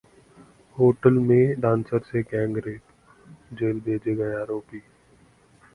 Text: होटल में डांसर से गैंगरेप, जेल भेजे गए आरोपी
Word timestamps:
होटल 0.77 1.19
में 1.19 1.59
डांसर 1.61 1.99
से 2.01 2.21
गैंगरेप, 2.23 2.81
जेल 3.53 3.79
भेजे 3.79 4.15
गए 4.15 4.33
आरोपी 4.41 4.81